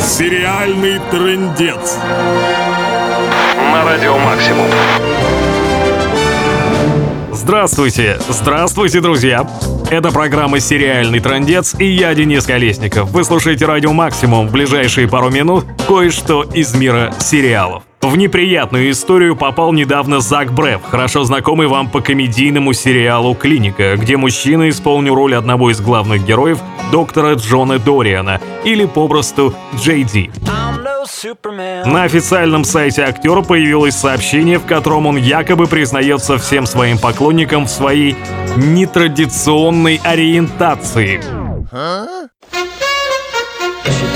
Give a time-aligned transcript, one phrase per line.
[0.00, 1.98] Сериальный трындец.
[3.70, 4.66] На радио «Максимум».
[7.32, 9.46] Здравствуйте, здравствуйте, друзья!
[9.90, 13.10] Это программа «Сериальный трындец» и я, Денис Колесников.
[13.10, 17.82] Вы слушаете «Радио Максимум» в ближайшие пару минут кое-что из мира сериалов.
[18.00, 24.16] В неприятную историю попал недавно Зак Бреф, хорошо знакомый вам по комедийному сериалу «Клиника», где
[24.16, 26.58] мужчина исполнил роль одного из главных героев,
[26.90, 30.30] доктора Джона Дориана, или попросту Джей Ди.
[31.84, 37.70] На официальном сайте актера появилось сообщение, в котором он якобы признается всем своим поклонникам в
[37.70, 38.16] своей
[38.56, 41.20] нетрадиционной ориентации.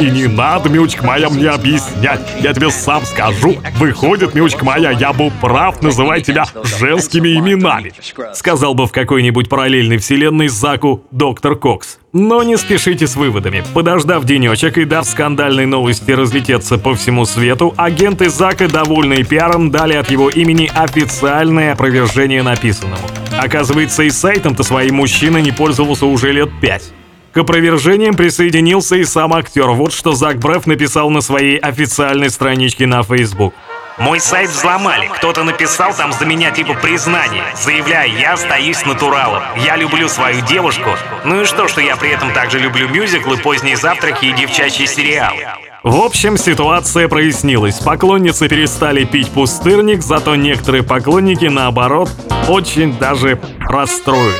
[0.00, 2.20] И не надо, милочка моя, мне объяснять.
[2.40, 3.56] Я тебе сам скажу.
[3.76, 6.44] Выходит, милочка моя, я был прав, называй тебя
[6.78, 7.92] женскими именами.
[8.34, 11.98] Сказал бы в какой-нибудь параллельной вселенной Заку доктор Кокс.
[12.12, 13.64] Но не спешите с выводами.
[13.74, 19.94] Подождав денечек и дав скандальной новости разлететься по всему свету, агенты Зака, довольные пиаром, дали
[19.94, 23.02] от его имени официальное опровержение написанному.
[23.36, 26.92] Оказывается, и сайтом-то своим мужчина не пользовался уже лет пять.
[27.34, 29.66] К опровержениям присоединился и сам актер.
[29.70, 33.52] Вот что Зак Бреф написал на своей официальной страничке на Facebook.
[33.98, 35.10] Мой сайт взломали.
[35.16, 37.42] Кто-то написал там за меня типа признание.
[37.56, 39.42] Заявляя, я остаюсь натуралом.
[39.64, 40.90] Я люблю свою девушку.
[41.24, 45.44] Ну и что, что я при этом также люблю мюзиклы, поздние завтраки и девчачьи сериалы.
[45.82, 47.80] В общем, ситуация прояснилась.
[47.80, 52.10] Поклонницы перестали пить пустырник, зато некоторые поклонники, наоборот,
[52.48, 54.34] очень даже расстроились.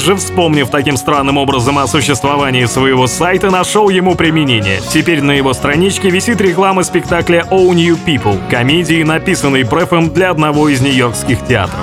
[0.00, 4.80] Же, вспомнив таким странным образом о существовании своего сайта, нашел ему применение.
[4.90, 10.68] Теперь на его страничке висит реклама спектакля All New People, комедии, написанной Брефом для одного
[10.68, 11.80] из нью-йоркских театров.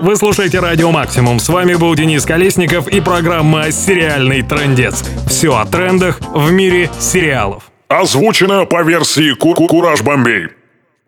[0.00, 1.38] Вы слушаете Радио Максимум.
[1.38, 5.04] С вами был Денис Колесников и программа «Сериальный трендец».
[5.28, 7.64] Все о трендах в мире сериалов.
[7.88, 10.48] Озвучено по версии Ку-Ку-Кураж Бомбей.